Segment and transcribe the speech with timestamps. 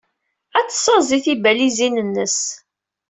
[0.59, 2.37] Ad tessaẓey tibalizin-nnes.